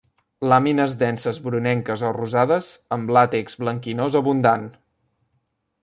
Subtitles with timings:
[0.51, 4.69] Làmines denses brunenques o rosades amb làtex blanquinós abundant.